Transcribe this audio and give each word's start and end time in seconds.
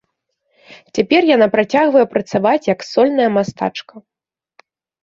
Цяпер 0.97 1.21
яна 1.35 1.47
працягвае 1.57 2.05
працаваць 2.15 2.69
як 2.73 2.79
сольная 2.93 3.29
мастачка. 3.39 3.93